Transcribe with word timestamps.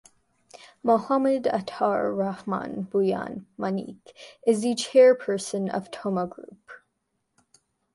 Mohammad 0.81 1.43
Ataur 1.45 2.11
Rahman 2.17 2.87
Bhuiyan 2.91 3.45
(Manik) 3.55 4.15
is 4.47 4.61
the 4.63 4.73
chairperson 4.73 5.69
of 5.71 5.91
Toma 5.91 6.25
Group. 6.25 6.71